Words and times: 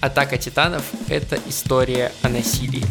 Атака 0.00 0.36
титанов– 0.38 0.84
это 1.08 1.38
история 1.48 2.12
о 2.22 2.28
насилии. 2.28 2.84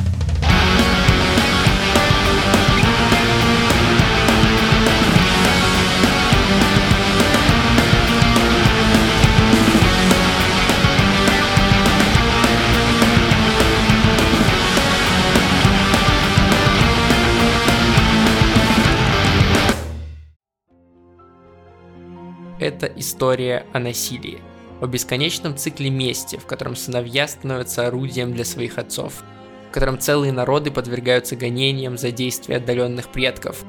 это 22.65 22.87
история 22.87 23.65
о 23.73 23.79
насилии, 23.79 24.41
о 24.85 24.87
бесконечном 24.87 25.57
цикле 25.57 25.89
мести, 25.89 26.37
в 26.37 26.45
котором 26.45 26.75
сыновья 26.75 27.27
становятся 27.27 27.87
орудием 27.87 28.33
для 28.33 28.45
своих 28.45 28.77
отцов, 28.77 29.23
в 29.69 29.73
котором 29.73 29.99
целые 29.99 30.31
народы 30.31 30.71
подвергаются 30.71 31.35
гонениям 31.35 31.97
за 31.97 32.11
действия 32.11 32.57
отдаленных 32.57 33.09
предков, 33.09 33.63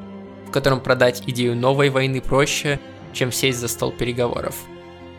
в 0.46 0.50
котором 0.50 0.80
продать 0.80 1.22
идею 1.26 1.56
новой 1.56 1.90
войны 1.90 2.20
проще, 2.20 2.78
чем 3.12 3.32
сесть 3.32 3.58
за 3.58 3.68
стол 3.68 3.92
переговоров. 3.92 4.54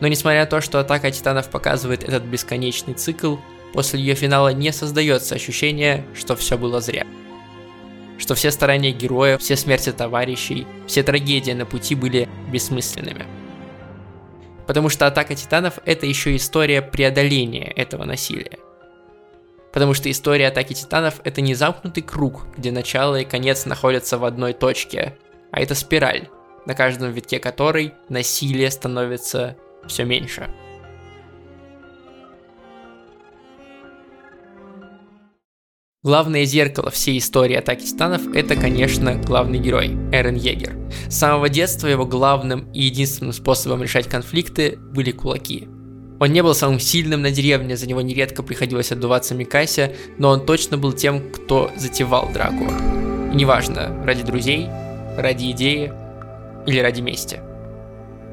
Но 0.00 0.06
несмотря 0.06 0.40
на 0.40 0.46
то, 0.46 0.60
что 0.60 0.78
Атака 0.78 1.10
Титанов 1.10 1.50
показывает 1.50 2.04
этот 2.04 2.22
бесконечный 2.22 2.94
цикл, 2.94 3.36
после 3.72 4.00
ее 4.00 4.14
финала 4.14 4.52
не 4.52 4.72
создается 4.72 5.34
ощущение, 5.34 6.06
что 6.14 6.36
все 6.36 6.56
было 6.56 6.80
зря. 6.80 7.06
Что 8.18 8.34
все 8.34 8.50
старания 8.52 8.92
героев, 8.92 9.40
все 9.40 9.56
смерти 9.56 9.90
товарищей, 9.90 10.66
все 10.86 11.02
трагедии 11.02 11.52
на 11.52 11.66
пути 11.66 11.94
были 11.94 12.28
бессмысленными– 12.50 13.26
Потому 14.68 14.90
что 14.90 15.06
Атака 15.06 15.34
Титанов 15.34 15.78
это 15.86 16.04
еще 16.04 16.36
история 16.36 16.82
преодоления 16.82 17.72
этого 17.74 18.04
насилия. 18.04 18.58
Потому 19.72 19.94
что 19.94 20.10
история 20.10 20.48
Атаки 20.48 20.74
Титанов 20.74 21.22
это 21.24 21.40
не 21.40 21.54
замкнутый 21.54 22.02
круг, 22.02 22.46
где 22.54 22.70
начало 22.70 23.16
и 23.16 23.24
конец 23.24 23.64
находятся 23.64 24.18
в 24.18 24.26
одной 24.26 24.52
точке, 24.52 25.16
а 25.52 25.60
это 25.62 25.74
спираль, 25.74 26.28
на 26.66 26.74
каждом 26.74 27.12
витке 27.12 27.38
которой 27.38 27.94
насилие 28.10 28.70
становится 28.70 29.56
все 29.86 30.04
меньше. 30.04 30.50
Главное 36.08 36.46
зеркало 36.46 36.90
всей 36.90 37.18
истории 37.18 37.54
атаки 37.54 37.84
титанов– 37.84 38.22
это, 38.34 38.56
конечно, 38.56 39.16
главный 39.16 39.58
герой– 39.58 39.88
Эрен 40.10 40.36
Егер. 40.36 40.74
С 41.06 41.18
самого 41.18 41.50
детства 41.50 41.86
его 41.86 42.06
главным 42.06 42.66
и 42.72 42.84
единственным 42.84 43.34
способом 43.34 43.82
решать 43.82 44.08
конфликты 44.08 44.78
были 44.94 45.10
кулаки. 45.10 45.68
Он 46.18 46.32
не 46.32 46.42
был 46.42 46.54
самым 46.54 46.80
сильным 46.80 47.20
на 47.20 47.30
деревне, 47.30 47.76
за 47.76 47.86
него 47.86 48.00
нередко 48.00 48.42
приходилось 48.42 48.90
отдуваться 48.90 49.34
Микасе, 49.34 49.96
но 50.16 50.30
он 50.30 50.46
точно 50.46 50.78
был 50.78 50.94
тем, 50.94 51.30
кто 51.30 51.70
затевал 51.76 52.30
драку. 52.32 52.64
И 53.30 53.36
неважно, 53.36 54.02
ради 54.02 54.22
друзей, 54.22 54.66
ради 55.18 55.50
идеи 55.50 55.92
или 56.66 56.78
ради 56.80 57.02
мести– 57.02 57.40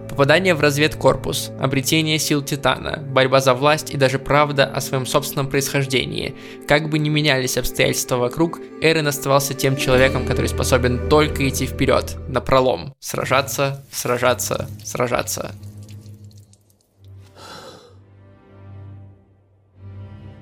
Попадание 0.10 0.54
в 0.54 0.62
разведкорпус, 0.62 1.52
обретение 1.60 2.20
сил 2.20 2.42
Титана, 2.42 3.00
борьба 3.00 3.42
за 3.42 3.54
власть 3.54 3.92
и 3.92 3.98
даже 3.98 4.18
правда 4.18 4.66
о 4.66 4.80
своем 4.80 5.06
собственном 5.06 5.50
происхождении. 5.50 6.36
Как 6.68 6.90
бы 6.90 7.00
ни 7.00 7.10
менялись 7.10 7.58
обстоятельства 7.58 8.18
вокруг, 8.18 8.60
Эрен 8.82 9.08
оставался 9.08 9.54
тем 9.54 9.76
человеком, 9.76 10.26
который 10.26 10.48
способен 10.48 11.10
только 11.10 11.48
идти 11.48 11.66
вперед, 11.66 12.16
на 12.30 12.40
пролом, 12.40 12.96
сражаться, 13.00 13.84
сражаться, 13.92 14.70
сражаться. 14.84 15.54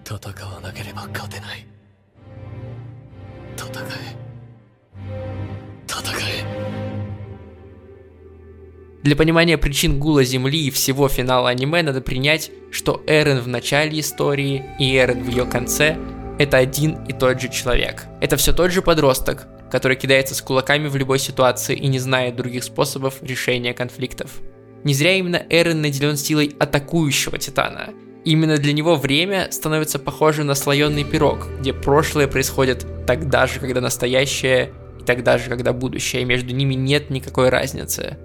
Татакава 0.04 0.60
накереба 0.60 1.08
катенай. 1.14 1.66
Татакай. 3.58 4.16
Для 9.04 9.18
понимания 9.18 9.58
причин 9.58 10.00
гула 10.00 10.24
Земли 10.24 10.68
и 10.68 10.72
всего 10.72 11.10
финала 11.10 11.50
аниме 11.50 11.84
надо 11.84 12.00
принять, 12.00 12.52
что 12.72 13.04
Эрен 13.06 13.40
в 13.42 13.48
начале 13.50 14.00
истории 14.00 14.64
и 14.80 14.96
Эрен 14.96 15.24
в 15.24 15.28
ее 15.28 15.46
конце– 15.46 15.98
это 16.40 16.58
один 16.58 17.04
и 17.04 17.14
тот 17.14 17.40
же 17.42 17.50
человек. 17.50 18.06
Это 18.22 18.38
все 18.38 18.54
тот 18.54 18.72
же 18.72 18.82
подросток, 18.82 19.46
который 19.70 19.98
кидается 19.98 20.34
с 20.36 20.42
кулаками 20.42 20.88
в 20.88 20.96
любой 20.96 21.20
ситуации 21.20 21.76
и 21.76 21.88
не 21.88 22.00
знает 22.00 22.38
других 22.38 22.64
способов 22.64 23.22
решения 23.22 23.74
конфликтов. 23.74 24.42
Не 24.86 24.94
зря 24.94 25.16
именно 25.16 25.46
Эрен 25.50 25.82
наделен 25.82 26.16
силой 26.16 26.56
атакующего 26.58 27.38
Титана. 27.38 27.90
Именно 28.24 28.58
для 28.58 28.72
него 28.72 28.96
время 28.96 29.50
становится 29.52 30.00
похоже 30.00 30.46
на 30.46 30.56
слоеный 30.56 31.04
пирог, 31.04 31.50
где 31.60 31.74
прошлое 31.74 32.28
происходит 32.28 32.86
тогда 33.06 33.48
же, 33.48 33.60
когда 33.60 33.82
настоящее, 33.82 34.72
и 35.02 35.04
тогда 35.04 35.38
же, 35.38 35.50
когда 35.50 35.74
будущее, 35.74 36.22
и 36.22 36.26
между 36.26 36.56
ними 36.56 36.74
нет 36.74 37.10
никакой 37.10 37.50
разницы. 37.50 38.18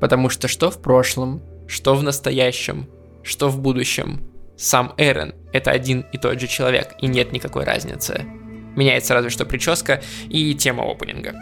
Потому 0.00 0.28
что 0.28 0.48
что 0.48 0.70
в 0.70 0.80
прошлом, 0.80 1.42
что 1.66 1.94
в 1.94 2.02
настоящем, 2.02 2.88
что 3.22 3.48
в 3.48 3.60
будущем, 3.60 4.22
сам 4.56 4.94
Эрен– 4.96 5.34
это 5.52 5.70
один 5.70 6.06
и 6.12 6.18
тот 6.18 6.40
же 6.40 6.46
человек, 6.46 6.94
и 7.00 7.06
нет 7.06 7.32
никакой 7.32 7.64
разницы. 7.64 8.24
Меняется 8.74 9.14
разве 9.14 9.30
что 9.30 9.44
прическа 9.44 10.02
и 10.28 10.54
тема 10.54 10.84
опенинга. 10.84 11.34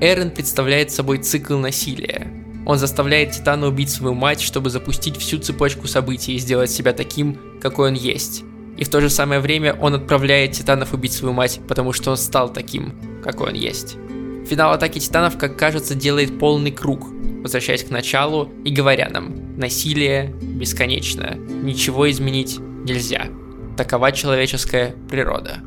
Эрен 0.00 0.30
представляет 0.30 0.90
собой 0.90 1.18
цикл 1.18 1.58
насилия. 1.58 2.26
Он 2.66 2.78
заставляет 2.78 3.32
Титана 3.32 3.66
убить 3.66 3.90
свою 3.90 4.14
мать, 4.14 4.40
чтобы 4.40 4.70
запустить 4.70 5.16
всю 5.16 5.38
цепочку 5.38 5.88
событий 5.88 6.34
и 6.34 6.38
сделать 6.38 6.70
себя 6.70 6.92
таким, 6.92 7.58
какой 7.60 7.88
он 7.88 7.94
есть. 7.94 8.42
И 8.78 8.84
в 8.84 8.88
то 8.88 9.00
же 9.00 9.10
самое 9.10 9.40
время 9.40 9.74
он 9.74 9.94
отправляет 9.94 10.52
Титанов 10.52 10.94
убить 10.94 11.12
свою 11.12 11.34
мать, 11.34 11.60
потому 11.68 11.92
что 11.92 12.12
он 12.12 12.16
стал 12.16 12.52
таким, 12.52 12.94
какой 13.22 13.48
он 13.48 13.54
есть. 13.54 13.96
Финал 14.46 14.72
атаки 14.72 14.98
титанов, 14.98 15.38
как 15.38 15.56
кажется, 15.58 15.94
делает 15.94 16.38
полный 16.38 16.72
круг, 16.72 17.06
возвращаясь 17.42 17.84
к 17.84 17.90
началу 17.90 18.50
и 18.64 18.70
говоря 18.70 19.08
нам, 19.08 19.56
насилие 19.56 20.34
бесконечно, 20.40 21.34
ничего 21.34 22.10
изменить 22.10 22.58
нельзя. 22.58 23.28
Такова 23.76 24.12
человеческая 24.12 24.94
природа. 25.08 25.60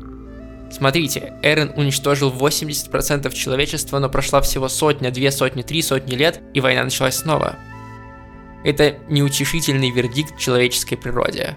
Смотрите, 0.70 1.34
Эрен 1.42 1.72
уничтожил 1.76 2.32
80% 2.32 3.32
человечества, 3.32 4.00
но 4.00 4.08
прошла 4.08 4.40
всего 4.40 4.68
сотня, 4.68 5.12
две 5.12 5.30
сотни, 5.30 5.62
три 5.62 5.82
сотни 5.82 6.14
лет, 6.16 6.42
и 6.52 6.60
война 6.60 6.82
началась 6.82 7.16
снова. 7.16 7.56
Это 8.64 8.96
неутешительный 9.08 9.90
вердикт 9.90 10.36
человеческой 10.36 10.96
природе. 10.96 11.56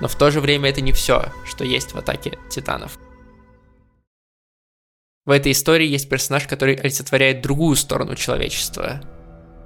Но 0.00 0.08
в 0.08 0.16
то 0.16 0.30
же 0.30 0.40
время 0.40 0.70
это 0.70 0.80
не 0.80 0.92
все, 0.92 1.26
что 1.46 1.64
есть 1.64 1.92
в 1.92 1.96
атаке 1.96 2.38
титанов. 2.50 2.98
В 5.28 5.30
этой 5.30 5.52
истории 5.52 5.86
есть 5.86 6.08
персонаж, 6.08 6.46
который 6.46 6.74
олицетворяет 6.76 7.42
другую 7.42 7.76
сторону 7.76 8.14
человечества. 8.14 9.02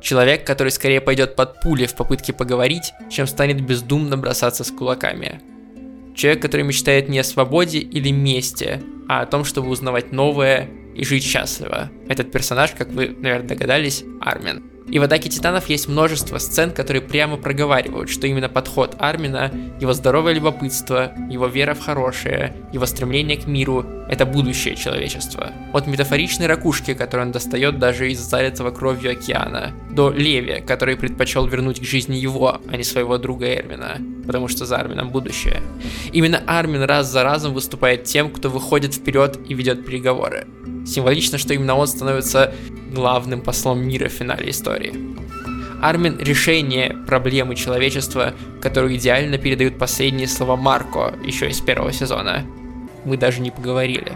Человек, 0.00 0.44
который 0.44 0.70
скорее 0.72 1.00
пойдет 1.00 1.36
под 1.36 1.60
пули 1.60 1.86
в 1.86 1.94
попытке 1.94 2.32
поговорить, 2.32 2.92
чем 3.08 3.28
станет 3.28 3.64
бездумно 3.64 4.18
бросаться 4.18 4.64
с 4.64 4.72
кулаками. 4.72 5.40
Человек, 6.16 6.42
который 6.42 6.62
мечтает 6.62 7.08
не 7.08 7.20
о 7.20 7.22
свободе 7.22 7.78
или 7.78 8.10
мести, 8.10 8.82
а 9.08 9.20
о 9.20 9.26
том, 9.26 9.44
чтобы 9.44 9.68
узнавать 9.68 10.10
новое 10.10 10.68
и 10.96 11.04
жить 11.04 11.22
счастливо. 11.22 11.92
Этот 12.08 12.32
персонаж, 12.32 12.72
как 12.72 12.88
вы, 12.88 13.10
наверное, 13.10 13.50
догадались, 13.50 14.02
Армен. 14.20 14.64
И 14.92 14.98
в 14.98 15.02
«Атаке 15.02 15.30
титанов» 15.30 15.70
есть 15.70 15.88
множество 15.88 16.36
сцен, 16.36 16.70
которые 16.70 17.00
прямо 17.00 17.38
проговаривают, 17.38 18.10
что 18.10 18.26
именно 18.26 18.50
подход 18.50 18.94
Армина, 18.98 19.50
его 19.80 19.94
здоровое 19.94 20.34
любопытство, 20.34 21.12
его 21.30 21.46
вера 21.46 21.72
в 21.72 21.80
хорошее, 21.80 22.54
его 22.74 22.84
стремление 22.84 23.38
к 23.38 23.46
миру– 23.46 23.86
это 24.10 24.26
будущее 24.26 24.76
человечества. 24.76 25.50
От 25.72 25.86
метафоричной 25.86 26.46
ракушки, 26.46 26.92
которую 26.92 27.28
он 27.28 27.32
достает 27.32 27.78
даже 27.78 28.12
из 28.12 28.20
залитого 28.20 28.70
кровью 28.70 29.12
океана, 29.12 29.72
до 29.90 30.10
Леви, 30.10 30.60
который 30.60 30.96
предпочел 30.96 31.46
вернуть 31.46 31.80
к 31.80 31.84
жизни 31.84 32.16
его, 32.16 32.60
а 32.70 32.76
не 32.76 32.84
своего 32.84 33.16
друга 33.16 33.50
Эрмина, 33.50 33.96
потому 34.26 34.48
что 34.48 34.66
за 34.66 34.76
Армином 34.76 35.08
будущее. 35.08 35.62
Именно 36.12 36.42
Армин 36.46 36.82
раз 36.82 37.06
за 37.06 37.22
разом 37.22 37.54
выступает 37.54 38.04
тем, 38.04 38.30
кто 38.30 38.50
выходит 38.50 38.92
вперед 38.92 39.38
и 39.48 39.54
ведет 39.54 39.86
переговоры. 39.86 40.46
Символично, 40.86 41.38
что 41.38 41.54
именно 41.54 41.76
он 41.76 41.86
становится 41.86 42.52
главным 42.92 43.40
послом 43.40 43.86
мира 43.86 44.08
в 44.08 44.12
финале 44.12 44.50
истории. 44.50 44.94
Армин– 45.82 46.18
решение 46.20 46.96
проблемы 47.06 47.56
человечества, 47.56 48.34
которую 48.60 48.94
идеально 48.96 49.36
передают 49.38 49.78
последние 49.78 50.28
слова 50.28 50.56
Марко 50.56 51.14
еще 51.24 51.48
из 51.48 51.60
первого 51.60 51.92
сезона. 51.92 52.46
Мы 53.04 53.16
даже 53.16 53.40
не 53.40 53.50
поговорили. 53.50 54.12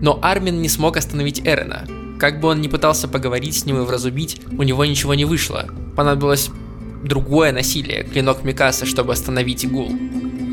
Но 0.00 0.18
Армин 0.22 0.62
не 0.62 0.68
смог 0.68 0.96
остановить 0.96 1.40
Эрена, 1.46 1.84
как 2.18 2.40
бы 2.40 2.48
он 2.48 2.60
ни 2.60 2.68
пытался 2.68 3.08
поговорить 3.08 3.56
с 3.56 3.64
ним 3.64 3.78
и 3.78 3.84
вразубить, 3.84 4.40
у 4.50 4.62
него 4.62 4.84
ничего 4.84 5.14
не 5.14 5.24
вышло. 5.24 5.68
Понадобилось 5.96 6.50
другое 7.02 7.52
насилие, 7.52 8.02
клинок 8.02 8.44
Микаса, 8.44 8.86
чтобы 8.86 9.12
остановить 9.12 9.64
Игул. 9.64 9.90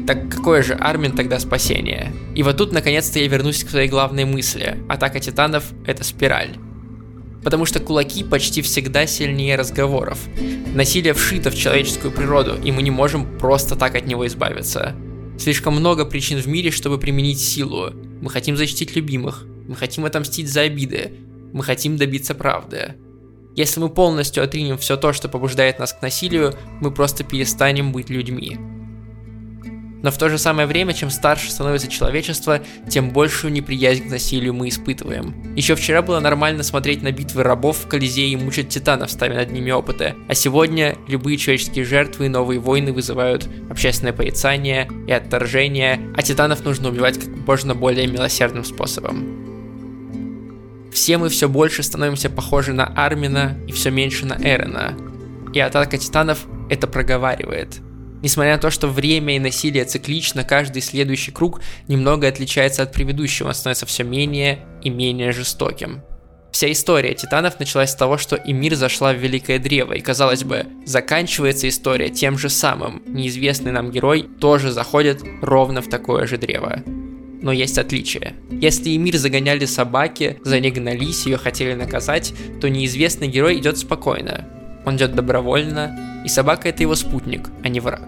Так 0.06 0.30
какое 0.30 0.62
же 0.62 0.74
Армин 0.74 1.14
тогда 1.14 1.40
спасение? 1.40 2.14
И 2.36 2.44
вот 2.44 2.58
тут 2.58 2.72
наконец-то 2.72 3.18
я 3.18 3.28
вернусь 3.28 3.64
к 3.64 3.70
своей 3.70 3.90
главной 3.90 4.26
мысли. 4.26 4.78
Атака 4.88 5.20
титанов— 5.20 5.66
это 5.88 6.04
спираль. 6.04 6.58
Потому 7.44 7.66
что 7.66 7.80
кулаки 7.80 8.24
почти 8.24 8.62
всегда 8.62 9.08
сильнее 9.08 9.56
разговоров. 9.56 10.20
Насилие 10.76 11.14
вшито 11.14 11.50
в 11.50 11.56
человеческую 11.56 12.12
природу, 12.12 12.56
и 12.64 12.72
мы 12.72 12.84
не 12.84 12.92
можем 12.92 13.38
просто 13.40 13.76
так 13.76 13.96
от 13.96 14.06
него 14.06 14.28
избавиться. 14.28 14.96
Слишком 15.40 15.76
много 15.76 16.06
причин 16.06 16.40
в 16.40 16.48
мире, 16.48 16.70
чтобы 16.70 17.00
применить 17.00 17.40
силу. 17.40 17.92
Мы 18.22 18.30
хотим 18.30 18.58
защитить 18.58 18.96
любимых, 18.96 19.46
мы 19.68 19.76
хотим 19.76 20.06
отомстить 20.06 20.52
за 20.52 20.62
обиды, 20.62 21.14
мы 21.56 21.64
хотим 21.64 21.96
добиться 21.96 22.36
правды. 22.36 22.96
Если 23.56 23.80
мы 23.80 23.88
полностью 23.88 24.44
отринем 24.44 24.78
все 24.78 24.98
то, 24.98 25.14
что 25.14 25.30
побуждает 25.30 25.80
нас 25.80 25.94
к 25.94 26.02
насилию, 26.02 26.54
мы 26.82 26.92
просто 26.92 27.24
перестанем 27.24 27.94
быть 27.94 28.10
людьми. 28.10 28.60
Но 30.04 30.12
в 30.12 30.18
то 30.18 30.28
же 30.28 30.38
самое 30.38 30.68
время, 30.68 30.94
чем 30.94 31.10
старше 31.10 31.50
становится 31.50 31.88
человечество, 31.88 32.60
тем 32.90 33.12
большую 33.12 33.54
неприязнь 33.54 34.04
к 34.04 34.12
насилию 34.12 34.54
мы 34.54 34.68
испытываем. 34.68 35.56
Еще 35.56 35.76
вчера 35.76 36.02
было 36.02 36.20
нормально 36.20 36.62
смотреть 36.62 37.02
на 37.02 37.14
битвы 37.14 37.44
рабов 37.44 37.78
в 37.78 37.88
Колизее 37.88 38.34
и 38.34 38.36
мучить 38.36 38.68
титанов, 38.68 39.10
ставя 39.10 39.36
над 39.36 39.52
ними 39.54 39.72
опыты. 39.72 40.14
А 40.28 40.36
сегодня 40.36 40.98
любые 41.08 41.38
человеческие 41.38 41.86
жертвы 41.86 42.26
и 42.26 42.30
новые 42.30 42.60
войны 42.60 42.92
вызывают 42.92 43.48
общественное 43.70 44.14
порицание 44.14 44.90
и 45.08 45.12
отторжение, 45.14 46.02
а 46.18 46.22
титанов 46.22 46.66
нужно 46.66 46.90
убивать 46.90 47.18
как 47.18 47.30
можно 47.48 47.74
более 47.74 48.08
милосердным 48.08 48.66
способом. 48.66 49.45
Все 50.96 51.18
мы 51.18 51.28
все 51.28 51.50
больше 51.50 51.84
становимся 51.84 52.30
похожи 52.30 52.72
на 52.72 52.86
Армина 52.86 53.58
и 53.68 53.74
все 53.74 53.92
меньше 53.92 54.26
на 54.26 54.36
Эрена. 54.36 54.98
И 55.54 55.60
атака 55.60 55.98
титанов 55.98 56.46
это 56.70 56.88
проговаривает. 56.88 57.82
Несмотря 58.22 58.54
на 58.54 58.62
то, 58.62 58.72
что 58.72 58.88
время 58.88 59.36
и 59.36 59.40
насилие 59.40 59.84
циклично, 59.84 60.46
каждый 60.46 60.82
следующий 60.82 61.32
круг 61.32 61.60
немного 61.90 62.30
отличается 62.30 62.82
от 62.82 62.94
предыдущего, 62.94 63.50
он 63.50 63.54
становится 63.54 63.86
все 63.86 64.06
менее 64.06 64.60
и 64.84 64.90
менее 64.90 65.34
жестоким. 65.34 66.02
Вся 66.52 66.72
история 66.72 67.14
титанов 67.14 67.60
началась 67.60 67.92
с 67.92 67.96
того, 67.96 68.18
что 68.18 68.38
Эмир 68.38 68.76
зашла 68.76 69.12
в 69.12 69.18
Великое 69.18 69.60
Древо, 69.60 69.92
и 69.92 70.02
казалось 70.02 70.46
бы, 70.46 70.66
заканчивается 70.86 71.68
история 71.68 72.08
тем 72.08 72.38
же 72.38 72.48
самым. 72.48 73.04
Неизвестный 73.06 73.74
нам 73.74 73.92
герой 73.92 74.30
тоже 74.40 74.72
заходит 74.72 75.22
ровно 75.42 75.82
в 75.82 75.90
такое 75.90 76.26
же 76.26 76.38
древо. 76.38 76.82
Но 77.46 77.52
есть 77.52 77.78
отличие. 77.78 78.34
Если 78.50 78.96
Эмир 78.96 79.18
загоняли 79.18 79.66
собаки, 79.66 80.40
за 80.44 80.60
ней 80.60 80.72
гнались, 80.72 81.28
ее 81.28 81.38
хотели 81.38 81.76
наказать, 81.76 82.34
то 82.60 82.68
неизвестный 82.72 83.28
герой 83.28 83.60
идет 83.60 83.78
спокойно. 83.78 84.50
Он 84.84 84.96
идет 84.96 85.14
добровольно, 85.14 86.24
и 86.26 86.28
собака 86.28 86.70
это 86.70 86.82
его 86.82 86.96
спутник, 86.96 87.52
а 87.64 87.70
не 87.70 87.80
враг. 87.80 88.02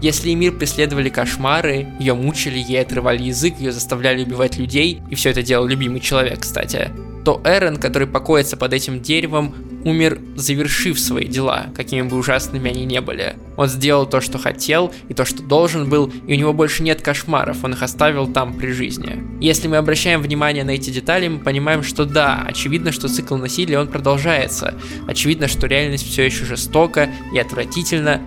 Если 0.00 0.32
Эмир 0.32 0.52
преследовали 0.52 1.10
кошмары, 1.10 1.88
ее 2.00 2.14
мучили, 2.14 2.58
ей 2.58 2.80
отрывали 2.80 3.24
язык, 3.24 3.56
ее 3.58 3.70
заставляли 3.70 4.24
убивать 4.24 4.56
людей, 4.56 5.02
и 5.10 5.14
все 5.14 5.28
это 5.28 5.42
делал 5.42 5.66
любимый 5.66 6.00
человек, 6.00 6.40
кстати, 6.40 6.90
то 7.24 7.40
Эрен, 7.44 7.76
который 7.76 8.06
покоится 8.06 8.56
под 8.56 8.72
этим 8.72 9.00
деревом, 9.00 9.54
умер, 9.84 10.18
завершив 10.36 10.98
свои 10.98 11.26
дела, 11.26 11.66
какими 11.74 12.02
бы 12.02 12.16
ужасными 12.16 12.70
они 12.70 12.84
не 12.84 13.00
были. 13.00 13.36
Он 13.56 13.68
сделал 13.68 14.06
то, 14.06 14.20
что 14.20 14.38
хотел, 14.38 14.92
и 15.08 15.14
то, 15.14 15.24
что 15.24 15.42
должен 15.42 15.88
был, 15.88 16.12
и 16.26 16.34
у 16.34 16.36
него 16.36 16.52
больше 16.52 16.82
нет 16.82 17.02
кошмаров, 17.02 17.64
он 17.64 17.72
их 17.72 17.82
оставил 17.82 18.26
там 18.26 18.54
при 18.54 18.72
жизни. 18.72 19.22
Если 19.40 19.68
мы 19.68 19.76
обращаем 19.76 20.22
внимание 20.22 20.64
на 20.64 20.70
эти 20.70 20.90
детали, 20.90 21.28
мы 21.28 21.38
понимаем, 21.38 21.82
что 21.82 22.04
да, 22.04 22.44
очевидно, 22.46 22.92
что 22.92 23.08
цикл 23.08 23.36
насилия 23.36 23.78
он 23.78 23.88
продолжается. 23.88 24.74
Очевидно, 25.06 25.48
что 25.48 25.66
реальность 25.66 26.06
все 26.08 26.24
еще 26.24 26.44
жестока 26.44 27.10
и 27.32 27.38
отвратительна, 27.38 28.20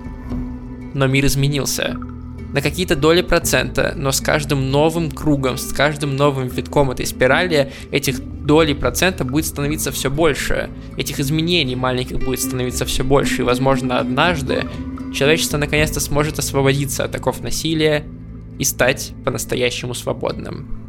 но 0.94 1.08
мир 1.08 1.26
изменился. 1.26 1.98
На 2.54 2.62
какие-то 2.62 2.96
доли 2.96 3.22
процента, 3.22 3.94
но 3.98 4.12
с 4.12 4.22
каждым 4.22 4.72
новым 4.72 5.12
кругом, 5.12 5.58
с 5.58 5.74
каждым 5.74 6.16
новым 6.16 6.48
витком 6.48 6.92
этой 6.92 7.06
спирали 7.06 7.74
этих 7.92 8.22
долей 8.46 8.74
процента 8.74 9.26
будет 9.26 9.46
становиться 9.46 9.92
все 9.92 10.10
больше. 10.10 10.70
Этих 10.96 11.20
изменений 11.20 11.76
маленьких 11.76 12.20
будет 12.20 12.40
становиться 12.40 12.86
все 12.86 13.04
больше. 13.04 13.42
И, 13.42 13.46
возможно, 13.46 14.00
однажды 14.00 14.64
человечество 15.14 15.58
наконец-то 15.58 16.00
сможет 16.00 16.40
освободиться 16.40 17.04
от 17.04 17.14
оков 17.16 17.42
насилия 17.42 18.06
и 18.58 18.64
стать 18.64 19.12
по-настоящему 19.26 19.94
свободным. 19.94 20.88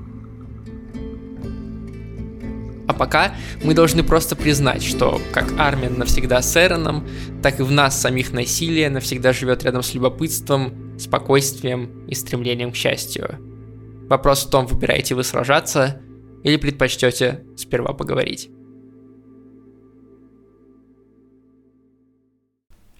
А 2.86 2.94
пока 2.94 3.34
мы 3.62 3.74
должны 3.74 4.02
просто 4.02 4.34
признать, 4.36 4.82
что 4.82 5.20
как 5.32 5.52
Армин 5.58 5.98
навсегда 5.98 6.40
с 6.40 6.56
Эроном, 6.56 7.06
так 7.42 7.60
и 7.60 7.62
в 7.62 7.70
нас 7.70 8.00
самих 8.00 8.32
насилие 8.32 8.88
навсегда 8.88 9.32
живет 9.32 9.64
рядом 9.64 9.82
с 9.82 9.92
любопытством, 9.92 10.87
спокойствием 10.98 12.06
и 12.06 12.14
стремлением 12.14 12.72
к 12.72 12.76
счастью. 12.76 13.38
Вопрос 14.08 14.46
в 14.46 14.50
том, 14.50 14.66
выбираете 14.66 15.14
вы 15.14 15.24
сражаться 15.24 16.00
или 16.44 16.56
предпочтете 16.56 17.44
сперва 17.56 17.92
поговорить. 17.92 18.50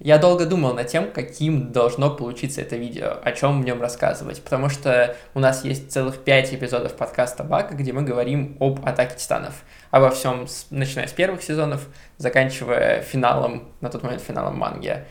Я 0.01 0.19
долго 0.19 0.47
думал 0.47 0.75
над 0.75 0.87
тем, 0.87 1.11
каким 1.11 1.73
должно 1.73 2.15
получиться 2.15 2.61
это 2.61 2.77
видео, 2.77 3.17
о 3.21 3.33
чем 3.33 3.61
в 3.61 3.65
нем 3.65 3.83
рассказывать, 3.83 4.41
потому 4.41 4.69
что 4.69 5.17
у 5.35 5.41
нас 5.41 5.65
есть 5.65 5.91
целых 5.91 6.19
пять 6.19 6.55
эпизодов 6.55 6.95
подкаста 6.95 7.43
Бака, 7.43 7.75
где 7.75 7.93
мы 7.93 8.03
говорим 8.03 8.57
об 8.61 8.87
атаке 8.87 9.17
титанов, 9.17 9.65
обо 9.91 10.11
всем, 10.11 10.47
начиная 10.71 11.09
с 11.09 11.13
первых 11.13 11.43
сезонов, 11.43 11.89
заканчивая 12.17 13.03
финалом, 13.03 13.73
на 13.81 13.91
тот 13.91 14.05
момент 14.05 14.23
финалом 14.23 14.57
манги. 14.57 15.05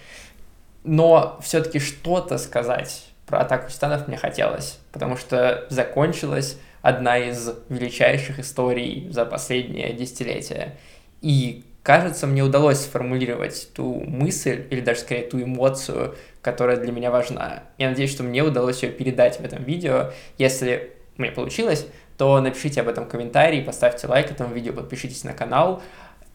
Но 0.84 1.40
все-таки 1.42 1.80
что-то 1.80 2.38
сказать 2.38 3.08
про 3.26 3.42
атаку 3.42 3.70
титанов 3.70 4.08
мне 4.08 4.18
хотелось, 4.18 4.80
потому 4.92 5.18
что 5.18 5.66
закончилась 5.70 6.58
одна 6.82 7.18
из 7.18 7.50
величайших 7.70 8.40
историй 8.40 9.08
за 9.12 9.26
последнее 9.26 9.92
десятилетие. 9.94 10.78
И 11.22 11.66
кажется, 11.84 12.28
мне 12.28 12.44
удалось 12.44 12.80
сформулировать 12.80 13.74
ту 13.74 14.02
мысль, 14.02 14.66
или 14.70 14.80
даже 14.80 15.02
скорее 15.02 15.24
ту 15.24 15.42
эмоцию, 15.42 16.16
которая 16.42 16.78
для 16.78 16.94
меня 16.94 17.12
важна. 17.12 17.64
Я 17.78 17.90
надеюсь, 17.90 18.12
что 18.12 18.24
мне 18.24 18.42
удалось 18.44 18.84
ее 18.84 18.92
передать 18.92 19.40
в 19.40 19.44
этом 19.44 19.64
видео. 19.64 20.12
Если 20.38 20.94
мне 21.18 21.32
получилось, 21.32 21.86
то 22.18 22.40
напишите 22.40 22.82
об 22.82 22.88
этом 22.88 23.08
комментарий, 23.08 23.62
поставьте 23.62 24.08
лайк 24.08 24.32
этому 24.32 24.54
видео, 24.54 24.74
подпишитесь 24.74 25.24
на 25.24 25.34
канал. 25.34 25.82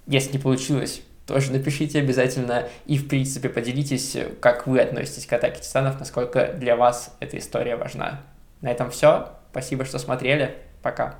Если 0.06 0.32
не 0.32 0.38
получилось, 0.38 1.00
тоже 1.26 1.52
напишите 1.52 2.00
обязательно 2.00 2.68
и, 2.86 2.98
в 2.98 3.08
принципе, 3.08 3.48
поделитесь, 3.48 4.16
как 4.40 4.66
вы 4.66 4.80
относитесь 4.80 5.26
к 5.26 5.32
атаке 5.32 5.60
титанов, 5.60 5.98
насколько 5.98 6.52
для 6.52 6.76
вас 6.76 7.16
эта 7.20 7.38
история 7.38 7.76
важна. 7.76 8.22
На 8.60 8.70
этом 8.70 8.90
все. 8.90 9.32
Спасибо, 9.50 9.84
что 9.84 9.98
смотрели. 9.98 10.56
Пока. 10.82 11.18